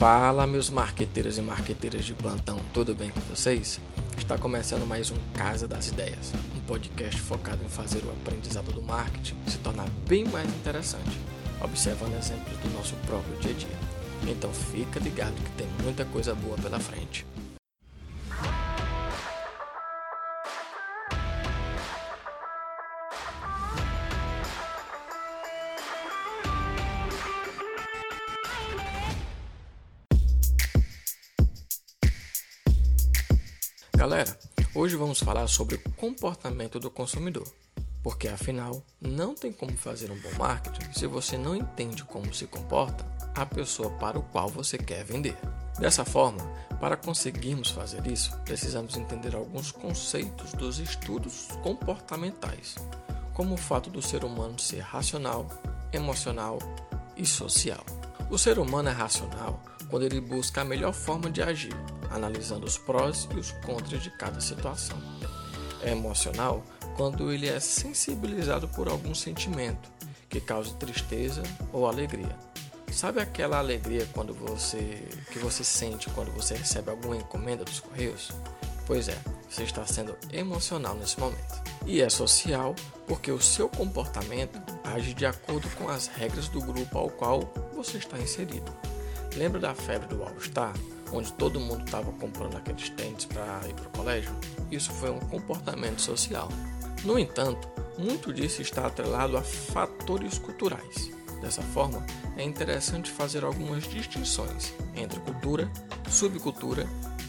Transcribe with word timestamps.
Fala, 0.00 0.46
meus 0.46 0.70
marqueteiros 0.70 1.36
e 1.36 1.42
marqueteiras 1.42 2.06
de 2.06 2.14
plantão, 2.14 2.58
tudo 2.72 2.94
bem 2.94 3.10
com 3.10 3.20
vocês? 3.20 3.78
Está 4.16 4.38
começando 4.38 4.86
mais 4.86 5.10
um 5.10 5.16
Casa 5.34 5.68
das 5.68 5.88
Ideias, 5.88 6.32
um 6.56 6.60
podcast 6.60 7.20
focado 7.20 7.62
em 7.62 7.68
fazer 7.68 8.02
o 8.06 8.10
aprendizado 8.10 8.72
do 8.72 8.80
marketing 8.80 9.36
se 9.46 9.58
tornar 9.58 9.86
bem 10.08 10.24
mais 10.24 10.48
interessante, 10.48 11.20
observando 11.60 12.18
exemplos 12.18 12.56
do 12.56 12.70
nosso 12.70 12.96
próprio 13.06 13.36
dia 13.40 13.50
a 13.50 13.54
dia. 13.54 14.32
Então 14.32 14.50
fica 14.54 14.98
ligado 14.98 15.34
que 15.34 15.50
tem 15.50 15.68
muita 15.84 16.06
coisa 16.06 16.34
boa 16.34 16.56
pela 16.56 16.80
frente. 16.80 17.26
Galera, 34.00 34.34
hoje 34.74 34.96
vamos 34.96 35.20
falar 35.20 35.46
sobre 35.46 35.74
o 35.74 35.90
comportamento 35.90 36.80
do 36.80 36.90
consumidor, 36.90 37.46
porque 38.02 38.28
afinal 38.28 38.82
não 38.98 39.34
tem 39.34 39.52
como 39.52 39.76
fazer 39.76 40.10
um 40.10 40.18
bom 40.18 40.38
marketing 40.38 40.90
se 40.94 41.06
você 41.06 41.36
não 41.36 41.54
entende 41.54 42.02
como 42.04 42.32
se 42.32 42.46
comporta 42.46 43.06
a 43.34 43.44
pessoa 43.44 43.90
para 43.98 44.18
o 44.18 44.22
qual 44.22 44.48
você 44.48 44.78
quer 44.78 45.04
vender. 45.04 45.36
Dessa 45.78 46.02
forma, 46.02 46.42
para 46.80 46.96
conseguirmos 46.96 47.72
fazer 47.72 48.06
isso, 48.06 48.34
precisamos 48.38 48.96
entender 48.96 49.36
alguns 49.36 49.70
conceitos 49.70 50.54
dos 50.54 50.78
estudos 50.78 51.48
comportamentais, 51.62 52.76
como 53.34 53.52
o 53.52 53.58
fato 53.58 53.90
do 53.90 54.00
ser 54.00 54.24
humano 54.24 54.58
ser 54.58 54.80
racional, 54.80 55.46
emocional 55.92 56.58
e 57.18 57.26
social. 57.26 57.84
O 58.30 58.38
ser 58.38 58.58
humano 58.58 58.88
é 58.88 58.92
racional 58.92 59.62
quando 59.90 60.04
ele 60.04 60.22
busca 60.22 60.62
a 60.62 60.64
melhor 60.64 60.94
forma 60.94 61.30
de 61.30 61.42
agir, 61.42 61.76
analisando 62.10 62.66
os 62.66 62.76
prós 62.76 63.28
e 63.34 63.38
os 63.38 63.52
contras 63.64 64.02
de 64.02 64.10
cada 64.10 64.40
situação. 64.40 64.98
É 65.82 65.92
emocional 65.92 66.64
quando 66.96 67.32
ele 67.32 67.48
é 67.48 67.58
sensibilizado 67.58 68.68
por 68.68 68.88
algum 68.88 69.14
sentimento 69.14 69.90
que 70.28 70.40
cause 70.40 70.74
tristeza 70.74 71.42
ou 71.72 71.86
alegria. 71.86 72.36
Sabe 72.92 73.20
aquela 73.20 73.58
alegria 73.58 74.06
quando 74.12 74.34
você 74.34 75.08
que 75.32 75.38
você 75.38 75.62
sente 75.62 76.10
quando 76.10 76.32
você 76.32 76.54
recebe 76.54 76.90
alguma 76.90 77.16
encomenda 77.16 77.64
dos 77.64 77.80
correios? 77.80 78.30
Pois 78.86 79.08
é, 79.08 79.16
você 79.48 79.62
está 79.62 79.86
sendo 79.86 80.16
emocional 80.32 80.94
nesse 80.96 81.18
momento. 81.18 81.62
E 81.86 82.00
é 82.02 82.10
social 82.10 82.74
porque 83.06 83.30
o 83.30 83.40
seu 83.40 83.68
comportamento 83.68 84.60
age 84.84 85.14
de 85.14 85.24
acordo 85.24 85.68
com 85.76 85.88
as 85.88 86.08
regras 86.08 86.48
do 86.48 86.60
grupo 86.60 86.98
ao 86.98 87.08
qual 87.08 87.52
você 87.74 87.98
está 87.98 88.18
inserido. 88.18 88.72
Lembra 89.36 89.60
da 89.60 89.74
febre 89.74 90.08
do 90.08 90.22
All-Star? 90.22 90.74
Onde 91.12 91.32
todo 91.32 91.60
mundo 91.60 91.84
estava 91.84 92.12
comprando 92.12 92.56
aqueles 92.56 92.88
tênis 92.90 93.24
para 93.24 93.60
ir 93.68 93.74
para 93.74 93.86
o 93.86 93.90
colégio, 93.90 94.34
isso 94.70 94.90
foi 94.92 95.10
um 95.10 95.20
comportamento 95.20 96.00
social. 96.00 96.48
No 97.04 97.18
entanto, 97.18 97.68
muito 97.98 98.32
disso 98.32 98.62
está 98.62 98.86
atrelado 98.86 99.36
a 99.36 99.42
fatores 99.42 100.38
culturais. 100.38 101.10
Dessa 101.40 101.62
forma, 101.62 102.04
é 102.36 102.44
interessante 102.44 103.10
fazer 103.10 103.44
algumas 103.44 103.84
distinções 103.84 104.74
entre 104.94 105.18
cultura, 105.20 105.70
subcultura 106.08 106.86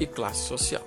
e 0.00 0.06
classe 0.06 0.46
social. 0.46 0.86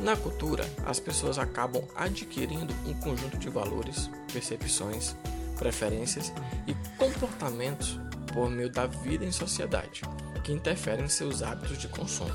Na 0.00 0.16
cultura, 0.16 0.64
as 0.86 1.00
pessoas 1.00 1.38
acabam 1.38 1.82
adquirindo 1.96 2.72
um 2.86 2.94
conjunto 2.94 3.38
de 3.38 3.48
valores, 3.48 4.10
percepções, 4.32 5.16
preferências 5.58 6.32
e 6.66 6.74
comportamentos 6.96 7.98
por 8.32 8.48
meio 8.48 8.70
da 8.70 8.86
vida 8.86 9.24
em 9.24 9.32
sociedade 9.32 10.02
que 10.48 10.52
interferem 10.54 11.04
em 11.04 11.08
seus 11.10 11.42
hábitos 11.42 11.76
de 11.76 11.88
consumo. 11.88 12.34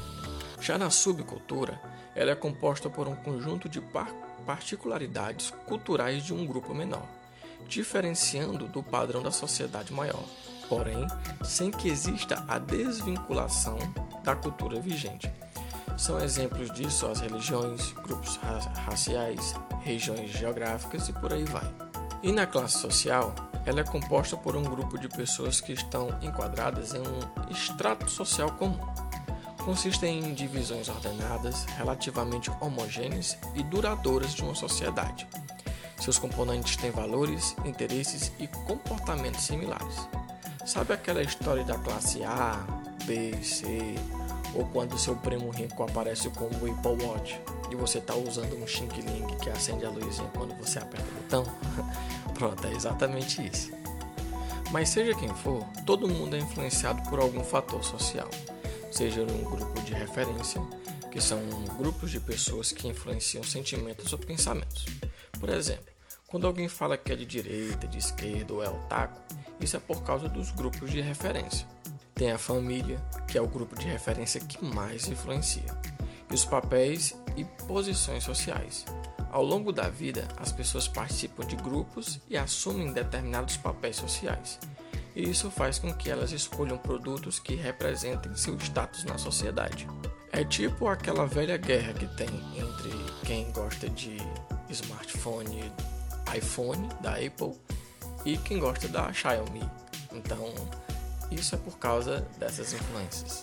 Já 0.61 0.77
na 0.77 0.91
subcultura, 0.91 1.81
ela 2.13 2.29
é 2.29 2.35
composta 2.35 2.87
por 2.87 3.07
um 3.07 3.15
conjunto 3.15 3.67
de 3.67 3.81
particularidades 4.45 5.51
culturais 5.65 6.23
de 6.23 6.31
um 6.31 6.45
grupo 6.45 6.75
menor, 6.75 7.07
diferenciando 7.67 8.67
do 8.67 8.83
padrão 8.83 9.23
da 9.23 9.31
sociedade 9.31 9.91
maior, 9.91 10.23
porém, 10.69 11.07
sem 11.43 11.71
que 11.71 11.89
exista 11.89 12.45
a 12.47 12.59
desvinculação 12.59 13.79
da 14.23 14.35
cultura 14.35 14.79
vigente. 14.79 15.31
São 15.97 16.19
exemplos 16.19 16.71
disso 16.71 17.07
as 17.07 17.19
religiões, 17.19 17.93
grupos 17.93 18.35
raciais, 18.85 19.55
regiões 19.81 20.29
geográficas 20.29 21.09
e 21.09 21.13
por 21.13 21.33
aí 21.33 21.45
vai. 21.45 21.67
E 22.21 22.31
na 22.31 22.45
classe 22.45 22.77
social, 22.77 23.33
ela 23.65 23.79
é 23.79 23.83
composta 23.83 24.35
por 24.35 24.55
um 24.55 24.63
grupo 24.63 24.97
de 24.97 25.07
pessoas 25.07 25.61
que 25.61 25.73
estão 25.73 26.09
enquadradas 26.21 26.93
em 26.93 26.99
um 26.99 27.51
extrato 27.51 28.09
social 28.09 28.51
comum. 28.51 28.79
Consistem 29.63 30.19
em 30.19 30.33
divisões 30.33 30.89
ordenadas, 30.89 31.63
relativamente 31.77 32.51
homogêneas 32.59 33.37
e 33.55 33.63
duradouras 33.63 34.33
de 34.33 34.43
uma 34.43 34.53
sociedade. 34.53 35.25
Seus 35.99 36.19
componentes 36.19 36.75
têm 36.75 36.91
valores, 36.91 37.55
interesses 37.63 38.31
e 38.37 38.47
comportamentos 38.47 39.43
similares. 39.43 40.07
Sabe 40.65 40.93
aquela 40.93 41.21
história 41.21 41.63
da 41.63 41.77
classe 41.77 42.23
A, 42.23 42.61
B, 43.05 43.33
C, 43.41 43.95
ou 44.53 44.65
quando 44.65 44.97
seu 44.97 45.15
primo 45.15 45.49
rico 45.49 45.81
aparece 45.83 46.29
com 46.29 46.45
o 46.45 46.71
Apple 46.71 47.05
Watch 47.05 47.39
e 47.71 47.75
você 47.75 47.97
está 47.97 48.15
usando 48.15 48.61
um 48.61 48.67
Xing 48.67 48.89
Ling 48.89 49.37
que 49.41 49.49
acende 49.49 49.85
a 49.85 49.89
luzinha 49.89 50.29
quando 50.35 50.53
você 50.55 50.79
aperta 50.79 51.05
o 51.09 51.21
botão? 51.21 51.45
Pronto, 52.33 52.65
é 52.67 52.73
exatamente 52.73 53.45
isso. 53.45 53.71
Mas 54.71 54.89
seja 54.89 55.13
quem 55.13 55.29
for, 55.29 55.63
todo 55.85 56.07
mundo 56.07 56.35
é 56.35 56.39
influenciado 56.39 57.07
por 57.09 57.19
algum 57.19 57.43
fator 57.43 57.83
social, 57.83 58.27
seja 58.91 59.21
um 59.21 59.43
grupo 59.43 59.79
de 59.81 59.93
referência, 59.93 60.59
que 61.11 61.21
são 61.21 61.39
grupos 61.77 62.09
de 62.09 62.19
pessoas 62.19 62.71
que 62.71 62.87
influenciam 62.87 63.43
sentimentos 63.43 64.11
ou 64.11 64.17
pensamentos. 64.17 64.85
Por 65.39 65.49
exemplo, 65.49 65.93
quando 66.25 66.47
alguém 66.47 66.67
fala 66.67 66.97
que 66.97 67.13
é 67.13 67.15
de 67.15 67.25
direita, 67.25 67.87
de 67.87 67.99
esquerda 67.99 68.51
ou 68.51 68.63
é 68.63 68.69
otaku, 68.69 69.21
isso 69.59 69.77
é 69.77 69.79
por 69.79 70.01
causa 70.01 70.27
dos 70.27 70.49
grupos 70.49 70.89
de 70.89 71.01
referência. 71.01 71.67
Tem 72.15 72.31
a 72.31 72.39
família, 72.39 72.99
que 73.27 73.37
é 73.37 73.41
o 73.41 73.47
grupo 73.47 73.75
de 73.75 73.85
referência 73.85 74.41
que 74.41 74.63
mais 74.65 75.07
influencia, 75.07 75.77
e 76.31 76.33
os 76.33 76.45
papéis 76.45 77.15
e 77.37 77.45
posições 77.67 78.23
sociais, 78.23 78.85
ao 79.33 79.43
longo 79.43 79.71
da 79.71 79.89
vida, 79.89 80.27
as 80.37 80.51
pessoas 80.51 80.87
participam 80.87 81.43
de 81.43 81.55
grupos 81.55 82.19
e 82.29 82.37
assumem 82.37 82.93
determinados 82.93 83.57
papéis 83.57 83.95
sociais. 83.95 84.59
E 85.15 85.27
isso 85.27 85.49
faz 85.49 85.79
com 85.79 85.91
que 85.91 86.07
elas 86.07 86.31
escolham 86.31 86.77
produtos 86.77 87.39
que 87.39 87.55
representem 87.55 88.35
seu 88.35 88.55
status 88.59 89.03
na 89.05 89.17
sociedade. 89.17 89.87
É 90.31 90.43
tipo 90.43 90.87
aquela 90.87 91.25
velha 91.25 91.57
guerra 91.57 91.93
que 91.93 92.05
tem 92.15 92.27
entre 92.55 92.91
quem 93.25 93.51
gosta 93.51 93.89
de 93.89 94.17
smartphone 94.69 95.63
iPhone 96.37 96.87
da 97.01 97.13
Apple 97.13 97.59
e 98.23 98.37
quem 98.37 98.59
gosta 98.59 98.87
da 98.87 99.11
Xiaomi. 99.11 99.67
Então, 100.11 100.53
isso 101.31 101.55
é 101.55 101.57
por 101.57 101.79
causa 101.79 102.21
dessas 102.37 102.71
influências. 102.71 103.41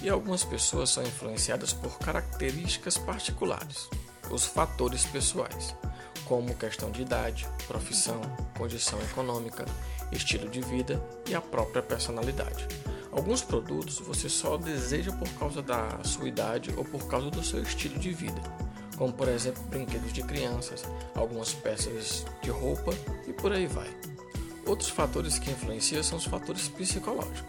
E 0.00 0.08
algumas 0.08 0.44
pessoas 0.44 0.90
são 0.90 1.02
influenciadas 1.02 1.72
por 1.72 1.98
características 1.98 2.96
particulares 2.96 3.88
os 4.30 4.44
fatores 4.46 5.04
pessoais, 5.06 5.74
como 6.24 6.54
questão 6.54 6.90
de 6.90 7.02
idade, 7.02 7.48
profissão, 7.66 8.20
condição 8.56 9.00
econômica, 9.02 9.64
estilo 10.10 10.48
de 10.48 10.60
vida 10.60 11.02
e 11.28 11.34
a 11.34 11.40
própria 11.40 11.82
personalidade. 11.82 12.66
Alguns 13.12 13.42
produtos 13.42 14.00
você 14.00 14.28
só 14.28 14.56
deseja 14.56 15.12
por 15.12 15.28
causa 15.38 15.62
da 15.62 16.02
sua 16.02 16.28
idade 16.28 16.74
ou 16.76 16.84
por 16.84 17.06
causa 17.06 17.30
do 17.30 17.44
seu 17.44 17.62
estilo 17.62 17.98
de 17.98 18.12
vida, 18.12 18.40
como 18.96 19.12
por 19.12 19.28
exemplo 19.28 19.62
brinquedos 19.64 20.12
de 20.12 20.22
crianças, 20.22 20.84
algumas 21.14 21.52
peças 21.52 22.24
de 22.42 22.50
roupa 22.50 22.92
e 23.28 23.32
por 23.32 23.52
aí 23.52 23.66
vai. 23.66 23.88
Outros 24.66 24.88
fatores 24.88 25.38
que 25.38 25.50
influenciam 25.50 26.02
são 26.02 26.18
os 26.18 26.24
fatores 26.24 26.68
psicológicos. 26.68 27.44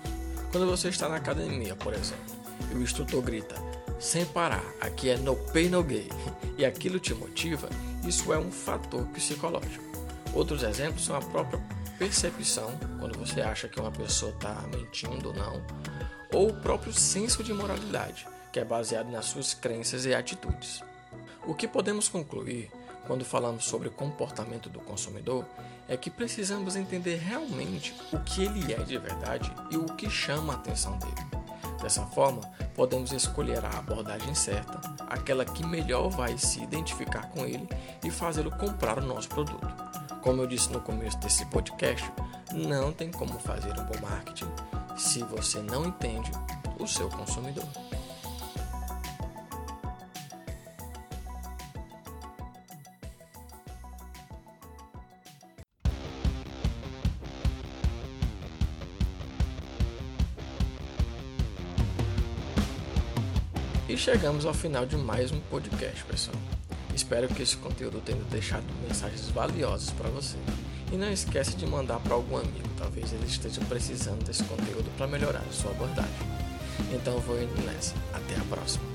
Quando 0.52 0.68
você 0.68 0.90
está 0.90 1.10
na 1.10 1.16
academia, 1.16 1.76
por 1.76 1.94
exemplo, 1.94 2.36
e 2.72 2.76
o 2.76 2.82
instrutor 2.82 3.22
grita: 3.22 3.56
sem 4.00 4.26
parar, 4.26 4.64
aqui 4.82 5.10
é 5.10 5.18
no 5.18 5.36
pain 5.36 5.70
no 5.70 5.84
gain, 5.84 6.10
e 6.58 6.66
aquilo 6.66 7.00
te 7.00 7.14
motiva, 7.14 7.70
isso 8.06 8.32
é 8.34 8.38
um 8.38 8.52
fator 8.52 9.06
psicológico. 9.08 9.84
Outros 10.34 10.64
exemplos 10.64 11.06
são 11.06 11.16
a 11.16 11.22
própria 11.22 11.62
percepção, 11.98 12.78
quando 13.00 13.18
você 13.18 13.42
acha 13.42 13.68
que 13.68 13.80
uma 13.80 13.92
pessoa 13.92 14.32
está 14.32 14.64
mentindo 14.74 15.30
ou 15.30 15.34
não, 15.34 15.62
ou 16.34 16.50
o 16.50 16.62
próprio 16.62 16.94
senso 16.94 17.44
de 17.44 17.54
moralidade, 17.54 18.28
que 18.52 18.60
é 18.60 18.66
baseado 18.66 19.10
nas 19.10 19.26
suas 19.26 19.54
crenças 19.54 20.06
e 20.06 20.14
atitudes. 20.14 20.84
O 21.46 21.54
que 21.54 21.68
podemos 21.68 22.10
concluir 22.10 22.70
quando 23.08 23.24
falamos 23.24 23.66
sobre 23.66 23.88
o 23.88 23.92
comportamento 23.92 24.70
do 24.70 24.80
consumidor 24.80 25.46
é 25.88 25.96
que 25.96 26.10
precisamos 26.10 26.76
entender 26.76 27.18
realmente 27.18 27.96
o 28.12 28.20
que 28.20 28.44
ele 28.44 28.74
é 28.74 28.78
de 28.78 28.98
verdade 28.98 29.52
e 29.70 29.78
o 29.78 29.86
que 29.86 30.10
chama 30.10 30.54
a 30.54 30.56
atenção 30.56 30.98
dele. 30.98 31.14
Dessa 31.82 32.04
forma, 32.08 32.42
podemos 32.76 33.12
escolher 33.12 33.64
a 33.66 33.80
abordagem 33.80 34.36
certa, 34.36 34.80
aquela 35.08 35.46
que 35.46 35.66
melhor 35.66 36.10
vai 36.10 36.38
se 36.38 36.62
identificar 36.62 37.30
com 37.30 37.46
ele 37.46 37.68
e 38.04 38.12
fazê-lo 38.12 38.52
comprar 38.52 39.00
o 39.00 39.06
nosso 39.06 39.30
produto. 39.30 39.66
Como 40.22 40.42
eu 40.42 40.48
disse 40.48 40.72
no 40.72 40.82
começo 40.82 41.18
desse 41.20 41.46
podcast, 41.46 42.12
não 42.54 42.92
tem 42.92 43.10
como 43.12 43.40
fazer 43.40 43.72
um 43.80 43.86
bom 43.86 44.00
marketing 44.02 44.52
se 44.98 45.24
você 45.24 45.60
não 45.60 45.86
entende 45.86 46.32
o 46.80 46.88
seu 46.88 47.10
consumidor. 47.10 47.66
E 63.88 63.96
chegamos 63.96 64.48
ao 64.48 64.54
final 64.54 64.84
de 64.84 64.98
mais 64.98 65.32
um 65.32 65.40
podcast, 65.42 66.04
pessoal. 66.06 66.36
Espero 66.96 67.28
que 67.28 67.44
esse 67.44 67.56
conteúdo 67.58 68.02
tenha 68.02 68.20
deixado 68.32 68.64
mensagens 68.82 69.30
valiosas 69.30 69.92
para 69.92 70.10
você. 70.10 70.38
E 70.92 70.98
não 70.98 71.12
esquece 71.12 71.56
de 71.56 71.68
mandar 71.68 72.00
para 72.00 72.16
algum 72.16 72.36
amigo, 72.36 72.68
talvez 72.80 73.14
ele 73.14 73.28
esteja 73.28 73.62
precisando 73.70 74.26
desse 74.26 74.44
conteúdo 74.46 74.90
para 74.98 75.06
melhorar 75.06 75.44
a 75.48 75.54
sua 75.54 75.70
abordagem. 75.70 76.12
Então 76.92 77.20
vou 77.20 77.40
indo 77.40 77.62
nessa. 77.64 77.94
Até 78.12 78.36
a 78.36 78.44
próxima. 78.50 78.95